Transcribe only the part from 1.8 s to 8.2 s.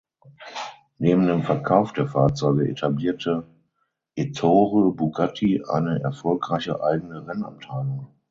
der Fahrzeuge etablierte Ettore Bugatti eine erfolgreiche eigene Rennabteilung.